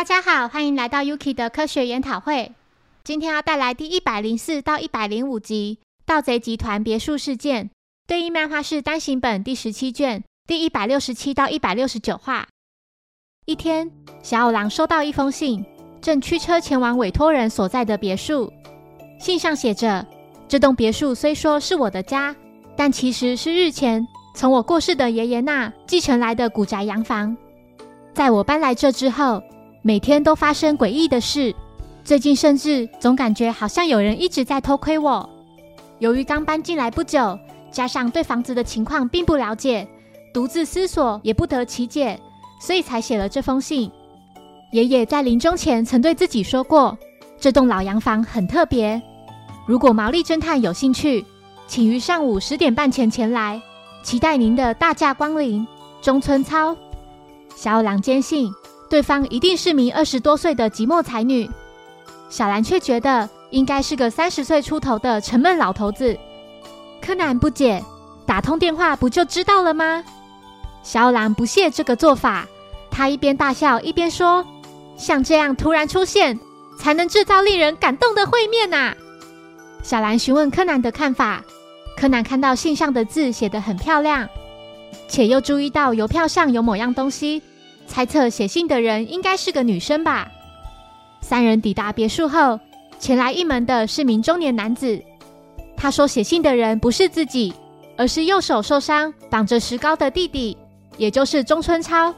[0.00, 2.52] 大家好，欢迎来到 Yuki 的科学研讨会。
[3.04, 7.66] 今天要带来第一百零四到一百零五集《盗贼集团别墅事件》，
[8.06, 12.48] 对应漫画是单行本第十七卷第一百六十七到一百六十九话。
[13.44, 13.90] 一天，
[14.22, 15.62] 小五郎收到一封信，
[16.00, 18.50] 正驱车前往委托人所在的别墅。
[19.20, 20.06] 信上写着
[20.48, 22.34] ：“这栋别墅虽说是我的家，
[22.74, 24.02] 但其实是日前
[24.34, 27.36] 从我过世的爷爷那继承来的古宅洋房。
[28.14, 29.42] 在我搬来这之后。”
[29.82, 31.54] 每天都发生诡异的事，
[32.04, 35.28] 最近甚至总感觉好像有人一直在偷窥我。
[35.98, 37.38] 由于刚搬进来不久，
[37.70, 39.88] 加上对房子的情况并不了解，
[40.34, 42.20] 独自思索也不得其解，
[42.60, 43.90] 所以才写了这封信。
[44.72, 46.96] 爷爷在临终前曾对自己说过，
[47.38, 49.00] 这栋老洋房很特别。
[49.66, 51.24] 如果毛利侦探有兴趣，
[51.66, 53.60] 请于上午十点半前前来，
[54.02, 55.66] 期待您的大驾光临。
[56.02, 56.76] 中村操，
[57.56, 58.52] 小五郎坚信。
[58.90, 61.48] 对方一定是名二十多岁的寂寞才女，
[62.28, 66.18] 小兰却觉得应该是个三十岁出头的沉闷老头子。
[67.00, 67.82] 柯南不解，
[68.26, 70.04] 打通电话不就知道了吗？
[70.82, 72.46] 小兰不屑这个做法，
[72.90, 74.44] 他一边大笑一边说
[74.98, 76.36] ：“像这样突然出现，
[76.76, 78.92] 才能制造令人感动的会面呐。”
[79.84, 81.44] 小兰询问柯南的看法，
[81.96, 84.28] 柯南看到信上的字写得很漂亮，
[85.06, 87.40] 且又注意到邮票上有某样东西。
[87.90, 90.30] 猜测写信的人应该是个女生吧。
[91.20, 92.60] 三人抵达别墅后，
[93.00, 95.02] 前来应门的是名中年男子。
[95.76, 97.52] 他说，写信的人不是自己，
[97.96, 100.56] 而是右手受伤、绑着石膏的弟弟，
[100.98, 102.14] 也就是中村超。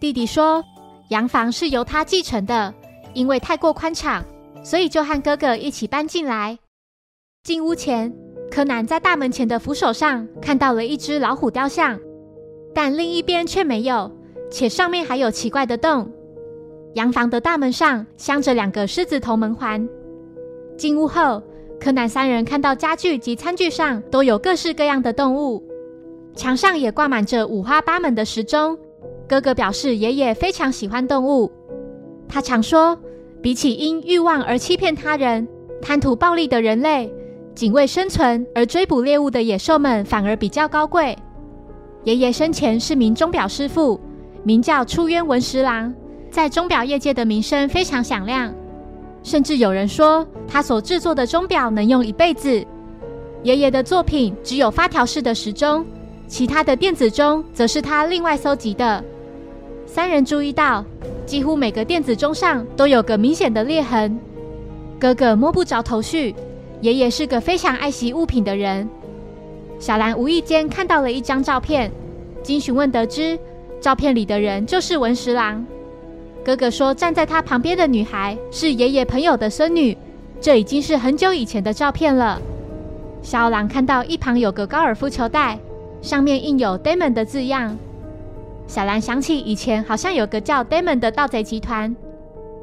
[0.00, 0.64] 弟弟说，
[1.10, 2.72] 洋房是由他继承的，
[3.12, 4.24] 因为太过宽敞，
[4.64, 6.58] 所以就和哥哥一起搬进来。
[7.42, 8.10] 进屋前，
[8.50, 12.00] 柯南在大门前的扶手上看到了一只老虎雕像，
[12.74, 14.10] 但另一边却没有。
[14.50, 16.10] 且上面还有奇怪的洞。
[16.94, 19.88] 洋房的大门上镶着两个狮子头门环。
[20.76, 21.42] 进屋后，
[21.78, 25.62] 柯南三人看到家具及餐具上都有各式各样的动物，
[26.34, 28.78] 墙上也挂满着五花八门的时钟。
[29.28, 31.52] 哥哥表示，爷爷非常喜欢动物。
[32.28, 32.98] 他常说，
[33.42, 35.46] 比起因欲望而欺骗他人、
[35.82, 37.12] 贪图暴利的人类，
[37.54, 41.16] 仅为生存而追捕猎物的野兽们反而比较高贵。
[42.04, 44.00] 爷爷生前是名钟表师傅。
[44.48, 45.92] 名叫出渊文十郎，
[46.30, 48.50] 在钟表业界的名声非常响亮，
[49.22, 52.64] 甚至有人说他所制作的钟表能用一辈子。
[53.42, 55.84] 爷爷的作品只有发条式的时钟，
[56.26, 59.04] 其他的电子钟则是他另外搜集的。
[59.84, 60.82] 三人注意到，
[61.26, 64.18] 几乎每个电子钟上都有个明显的裂痕。
[64.98, 66.34] 哥哥摸不着头绪，
[66.80, 68.88] 爷爷是个非常爱惜物品的人。
[69.78, 71.92] 小兰无意间看到了一张照片，
[72.42, 73.38] 经询问得知。
[73.80, 75.64] 照片里的人就是文十郎。
[76.44, 79.96] 哥哥说，站在他旁边的女孩是爷爷朋友的孙女。
[80.40, 82.40] 这已经是很久以前的照片了。
[83.22, 85.58] 小狼看到一旁有个高尔夫球袋，
[86.00, 87.76] 上面印有 “Demon” 的字样。
[88.68, 91.94] 小兰想起以前好像有个叫 “Demon” 的盗贼集团。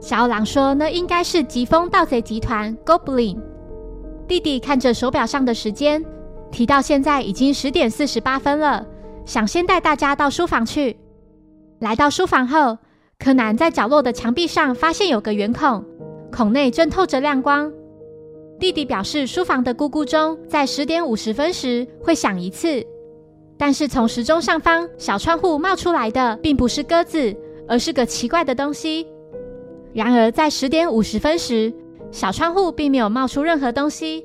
[0.00, 3.38] 小狼说，那应该是疾风盗贼集团 （Goblin）。
[4.28, 6.04] 弟弟看着手表上的时间，
[6.50, 8.84] 提到现在已经十点四十八分了，
[9.24, 10.96] 想先带大家到书房去。
[11.80, 12.78] 来到书房后，
[13.18, 15.84] 柯南在角落的墙壁上发现有个圆孔，
[16.30, 17.72] 孔内正透着亮光。
[18.58, 22.84] 弟弟表示，书房的咕咕钟在十点五十分时会响一次，
[23.58, 27.34] 但是从时钟上方小窗户冒出来的并不是鸽子，
[27.68, 29.06] 而是个奇怪的东西。
[29.92, 31.72] 然而在十点五十分时，
[32.12, 34.24] 小窗户并没有冒出任何东西。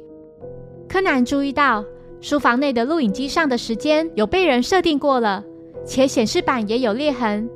[0.87, 1.83] 柯南注意到
[2.21, 5.43] 书房内的录影机上的时间有被人设定过了。
[5.85, 7.49] 且显示板也有裂痕。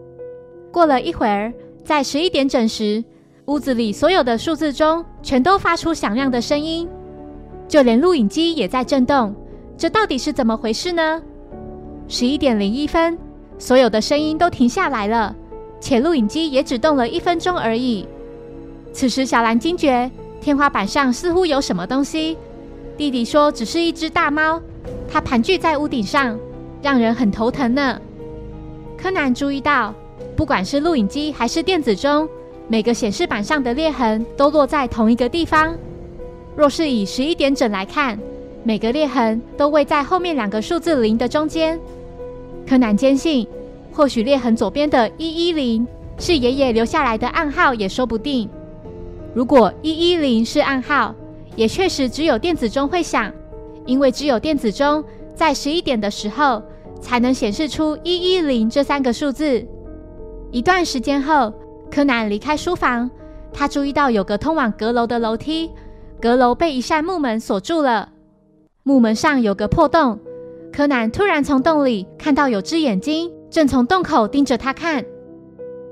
[0.71, 3.03] 过了一会儿，在十一点整时，
[3.47, 6.87] 屋子里所有的数字中全都发出响亮的声音，
[7.67, 9.35] 就连录影机也在震动。
[9.77, 11.21] 这到底是怎么回事呢？
[12.07, 13.17] 十一点零一分，
[13.57, 15.35] 所有的声音都停下来了，
[15.81, 18.07] 且录影机也只动了一分钟而已。
[18.93, 20.09] 此时，小兰惊觉
[20.39, 22.37] 天花板上似乎有什么东西。
[22.97, 24.61] 弟弟说：“只是一只大猫，
[25.09, 26.37] 它盘踞在屋顶上，
[26.81, 27.99] 让人很头疼呢。”
[28.97, 29.93] 柯南注意到，
[30.35, 32.29] 不管是录影机还是电子钟，
[32.67, 35.75] 每个显示板上的裂痕都落在同一个地方。
[36.55, 38.19] 若是以十一点整来看，
[38.63, 41.79] 每个裂痕都位在后面两个数字零的中间。
[42.67, 43.47] 柯南坚信，
[43.91, 45.87] 或许裂痕左边的一一零
[46.19, 48.47] 是爷爷留下来的暗号，也说不定。
[49.33, 51.15] 如果一一零是暗号，
[51.55, 53.31] 也确实只有电子钟会响，
[53.85, 55.03] 因为只有电子钟
[55.35, 56.61] 在十一点的时候。
[57.01, 59.65] 才能显示出一一零这三个数字。
[60.51, 61.51] 一段时间后，
[61.89, 63.09] 柯南离开书房，
[63.51, 65.71] 他注意到有个通往阁楼的楼梯，
[66.21, 68.09] 阁楼被一扇木门锁住了，
[68.83, 70.19] 木门上有个破洞。
[70.71, 75.03] 柯南突然从洞里看到有只眼睛正从洞口盯着他看。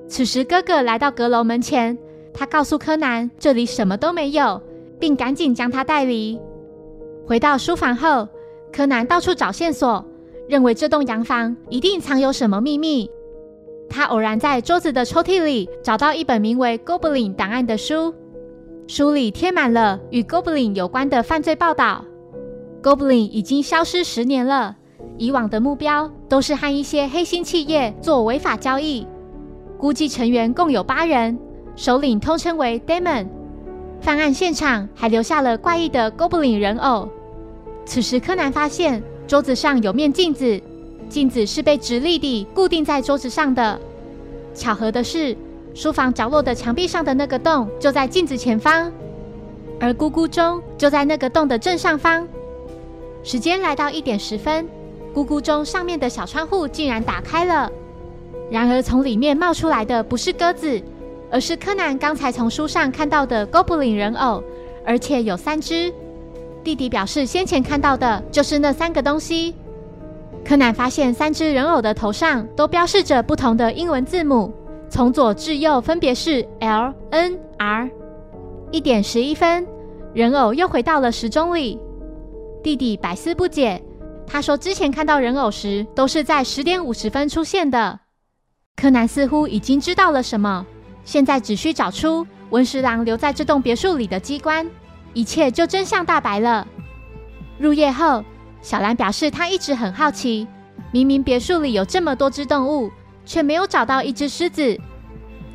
[0.08, 1.98] 此时，哥哥来到阁楼门前，
[2.36, 4.62] 他告诉柯南这里什么都没有，
[5.00, 6.40] 并赶紧将他带离。
[7.26, 8.28] 回到书房后，
[8.72, 10.04] 柯南到处找线索，
[10.48, 13.10] 认为这栋洋房一定藏有什么秘密。
[13.90, 18.14] 他偶然在桌子的抽屉里找到一本名为《Goblin 档案》的书，
[18.88, 22.06] 书里贴满了与 Goblin 有关的犯罪报道。
[22.84, 24.76] Goblin 已经消失十年了，
[25.18, 29.08] 以往的目标都是和一些黑心企业做违法交易。
[29.78, 31.40] 估计成员共有八人，
[31.76, 33.28] 首领通称为 Demon。
[34.02, 37.08] 犯案现场还留下了怪异的 Goblin 人偶。
[37.86, 40.62] 此时，柯南发现桌子上有面镜子，
[41.10, 43.80] 镜子是被直立地固定在桌子上的。
[44.54, 45.36] 巧合的是，
[45.74, 48.92] 书房角落的墙壁上的那个洞就在镜子前方，
[49.80, 52.28] 而咕咕钟就在那个洞的正上方。
[53.24, 54.68] 时间来到一点十分，
[55.14, 57.70] 咕咕钟上面的小窗户竟然打开了。
[58.50, 60.82] 然而，从里面冒出来的不是鸽子，
[61.32, 64.44] 而是柯南刚才从书上看到的 Goblin 人偶，
[64.86, 65.94] 而且有三只。
[66.64, 69.56] 弟弟表示，先前看到的就是那三个东西。
[70.44, 74.52] 柯南发现，三只人偶的头上都标示着不同的英文字母，
[74.90, 77.90] 从左至右分别是 L、N、R。
[78.72, 79.66] 一点十一分，
[80.14, 81.80] 人偶又回到了时钟里。
[82.62, 83.82] 弟弟百思不解，
[84.28, 88.00] 他说：“之前看到人偶时，都是在十点五十分出现的。”
[88.76, 90.66] 柯南似乎已经知道了什么，
[91.04, 94.66] 现在只需找出文十郎留在这栋别墅里的机关。
[95.14, 96.68] 一切就真相大白了。
[97.58, 98.24] 入夜后，
[98.62, 100.48] 小兰表示她一直很好奇，
[100.92, 102.92] 明明别墅里有这么多只动物，
[103.26, 104.80] 却没有找到一只狮子。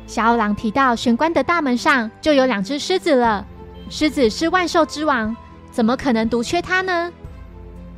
[0.05, 3.45] 小五郎提到玄关的大门上就有两只狮子了，
[3.89, 5.35] 狮子是万兽之王，
[5.71, 7.11] 怎么可能独缺它呢？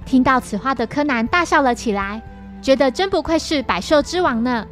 [0.06, 2.22] 听到此话的柯南大笑了起来，
[2.62, 4.66] 觉得真不愧是百兽之王呢。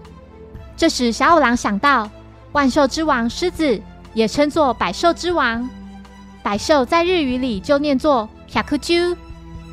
[0.78, 2.10] 这时，小五郎想到，
[2.56, 3.78] 万兽之王狮子
[4.13, 5.69] 也称作百兽之王。
[6.42, 9.13] 百兽在日语里就念作 “kakuju”，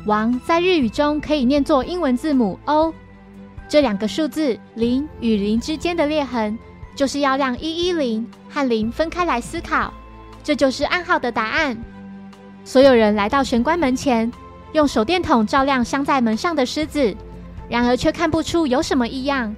[0.05, 2.93] 王在日语中可以念作英文字母 O。
[3.69, 6.59] 这两个数字零与零之间的裂痕，
[6.93, 9.93] 就是要让一一零和零分开来思考。
[10.43, 11.81] 这就是暗号的答案。
[12.65, 14.29] 所有人来到玄关门前，
[14.73, 17.15] 用手电筒照亮镶在门上的狮子，
[17.69, 19.55] 然而却看不出有什么异样。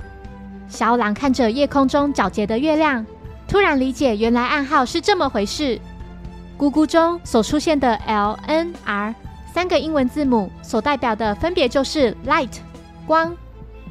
[0.67, 3.03] 小狼看着夜空中皎洁的月亮，
[3.47, 5.79] 突然理解原来暗号是这么回事。
[6.57, 9.13] 咕咕中所出现的 L、N、R
[9.53, 12.57] 三个英文字母所代表的分别就是 light
[13.05, 13.35] 光、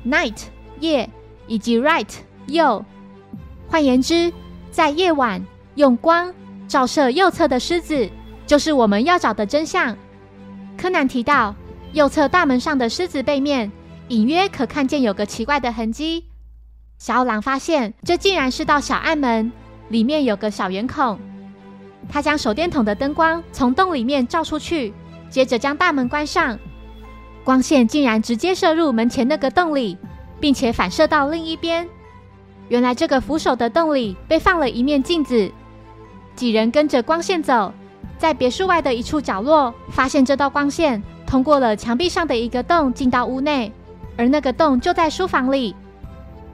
[0.06, 0.42] night
[0.80, 1.08] 夜
[1.46, 2.08] 以及 right
[2.46, 2.84] 右。
[3.68, 4.32] 换言之，
[4.70, 5.42] 在夜晚
[5.74, 6.32] 用光
[6.66, 8.08] 照射右侧的狮子，
[8.46, 9.96] 就是我们要找的真相。
[10.76, 11.54] 柯南提到，
[11.92, 13.70] 右侧大门上的狮子背面
[14.08, 16.24] 隐约可看见有个奇怪的痕迹。
[16.99, 19.52] 小狼发现，这竟然是道小暗门，
[19.88, 21.19] 里面有个小圆孔。
[22.08, 24.93] 他将手电筒的灯光从洞里面照出去，
[25.29, 26.58] 接着将大门关上。
[27.43, 29.99] 光线竟然直接射入门前那个洞里，
[30.41, 31.87] 并且反射到另一边。
[32.69, 35.50] 原来这个扶手的洞里被放了一面镜子。
[36.34, 37.72] 几人跟着光线走，
[38.17, 43.70] 在别墅外的一处角落，发现这道光线通过了墙壁上的一个洞进到屋内，
[44.17, 45.74] 而那个洞就在书房里。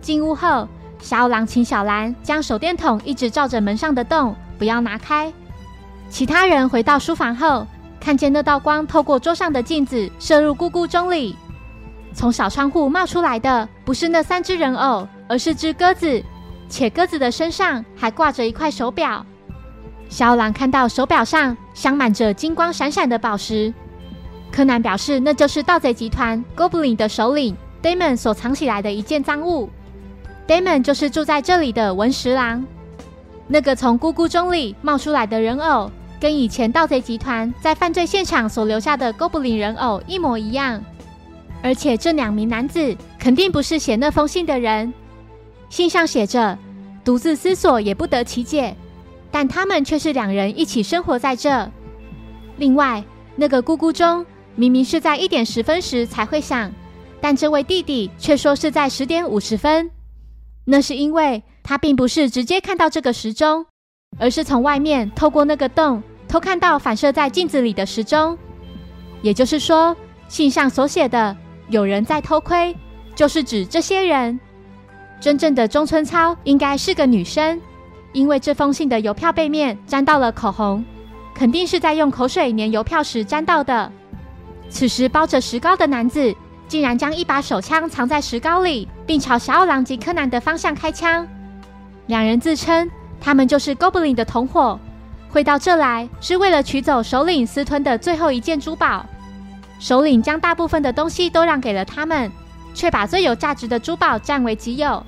[0.00, 0.66] 进屋后，
[1.00, 5.32] 小五郎请小兰将手电筒一直照着门上的洞，不要拿开。
[6.08, 7.66] 其他人回到书房后，
[8.00, 11.36] 看见那道光透过桌上的镜子射入咕咕钟里。
[12.12, 16.22] 从小窗户冒出来的不是那三只人偶，而是只鸽子，
[16.68, 19.24] 且鸽子的身上还挂着一块手表。
[20.08, 23.72] 小狼看到手表上镶满着金光闪闪的宝石。
[24.50, 29.70] 柯南表示，那就是盗贼集团 Goblin 的首领 Damon 所藏起来的一件赃物。
[30.50, 32.66] Damon 就是住在这里的文十郎。
[33.46, 35.88] 那个从咕咕钟里冒出来的人偶。
[36.18, 40.84] 跟以前盗贼集团在犯罪现场所留下的哥布林人偶一模一样，
[41.62, 44.92] 而且这两名男子肯定不是写那封信的人。
[45.70, 46.58] 信上写着
[47.02, 48.76] “独自思索也不得其解”，
[49.32, 51.70] 但他们却是两人一起生活在这。
[52.58, 53.02] 另外，
[53.34, 54.26] 那个咕咕钟
[54.56, 56.70] 明明是在一点十分时才会响，
[57.18, 59.90] 但这位弟弟却说是在十点五十分。
[60.70, 63.66] 那是因为他并不是直接看到这个时钟，
[64.20, 66.00] 而是从外面透过那个洞。
[66.28, 68.38] 偷看到反射在镜子里的时钟，
[69.20, 69.96] 也就是说，
[70.28, 71.36] 信上所写的
[71.70, 72.72] “有人在偷窥”，
[73.16, 74.38] 就是指这些人。
[75.20, 77.60] 真正的中村操应该是个女生，
[78.12, 80.84] 因为这封信的邮票背面沾到了口红，
[81.34, 83.90] 肯定是在用口水粘邮票时沾到的。
[84.68, 86.32] 此时，包着石膏的男子
[86.70, 91.26] 竟然将一把手枪藏在石膏里，并朝小奥郎及柯南的方向开枪。
[92.06, 92.88] 两人自称
[93.20, 94.78] 他们就是 Goblin 的同伙，
[95.28, 99.04] 会到这来是为了取走首领私吞的最后一件珠宝。
[99.80, 102.30] 首领将大部分的东西都让给了他们，
[102.72, 105.04] 却把最有价值的珠宝占为己有。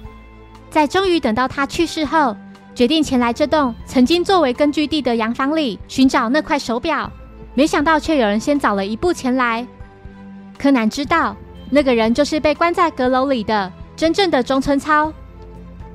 [0.69, 2.37] 在终于等到他去世后，
[2.75, 7.09] 决定前来这栋曾经作为根据地的洋房里寻找那块手表，
[7.55, 9.65] 没想到却有人先早了一步前来。
[10.59, 11.37] 柯南知道
[11.75, 15.11] 那个人就是被关在阁楼里的真正的中村操。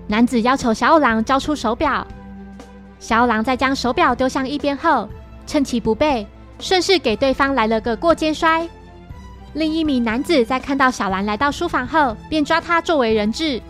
[0.07, 2.05] 男子要求小五郎交出手表，
[2.97, 5.07] 小五郎在将手表丢向一边后，
[5.45, 6.25] 趁其不备，
[6.59, 8.67] 顺势给对方来了个过肩摔。
[9.53, 13.61] 另一名男子在看到小兰来到书房后，便抓他作为人质。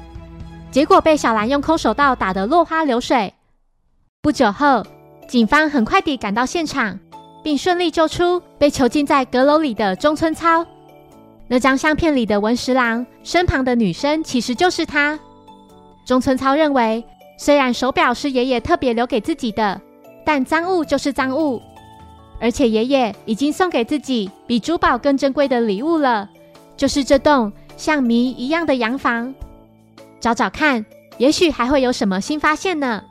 [0.72, 3.34] 结果被小兰用空手道打得落花流水。
[4.22, 4.82] 不久后，
[5.28, 6.98] 警方很快地赶到现场，
[7.44, 10.66] 并顺利救出被囚禁在阁楼里的中村操。
[11.48, 15.18] 那张相片里的文十郎身旁的女生其实就是他。
[16.06, 17.04] 中村操认为，
[17.38, 19.80] 虽然手表是爷爷特别留给自己的，
[20.26, 21.62] 但赃物就是赃物，
[22.40, 26.30] 而且爷爷已经送给自己比珠宝更珍贵的礼物了，
[26.76, 29.34] 就是这栋像谜一样的洋房。
[30.20, 30.86] 找找看，
[31.18, 33.02] 也许还会有什么新发现呢。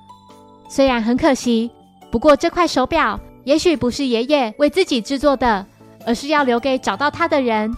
[0.68, 1.70] 虽然很可惜，
[2.10, 5.64] 不过这块手表也许不是爷爷为自己制作的，
[6.04, 7.74] 而是要留给找到它的人。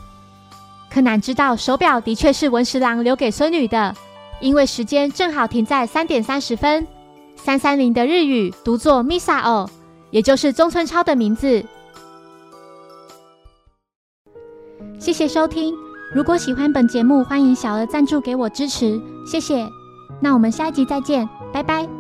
[0.98, 3.94] 柯南知道手表的确是文十郎留给孙女的，
[4.40, 6.84] 因为时间正好停在三点三十分。
[7.36, 9.68] 三三零的日语读作 Misao，
[10.10, 11.64] 也就是中村超的名字。
[14.98, 15.72] 谢谢收听。
[16.12, 19.64] 如果喜欢本节目，欢迎小额赞助给我支持，谢谢。
[20.20, 21.97] 那我们下一集再见，拜拜。